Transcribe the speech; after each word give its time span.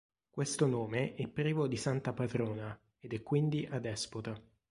Questo 0.31 0.65
nome 0.65 1.13
è 1.13 1.27
privo 1.27 1.67
di 1.67 1.77
santa 1.77 2.11
patrona, 2.11 2.75
ed 2.99 3.13
è 3.13 3.21
quindi 3.21 3.67
adespota. 3.69 4.35